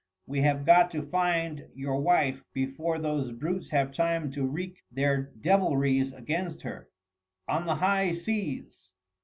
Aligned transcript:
We 0.25 0.41
have 0.41 0.65
got 0.65 0.89
to 0.93 1.03
find 1.03 1.67
your 1.75 2.01
wife 2.01 2.43
before 2.53 2.97
those 2.97 3.31
brutes 3.31 3.69
have 3.69 3.91
time 3.91 4.31
to 4.31 4.47
wreak 4.47 4.81
their 4.91 5.31
devilries 5.39 6.11
against 6.11 6.63
her." 6.63 6.89
"On 7.47 7.67
the 7.67 7.75
high 7.75 8.11
seas 8.13 8.93